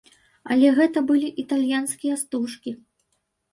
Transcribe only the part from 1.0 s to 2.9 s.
былі італьянскія стужкі.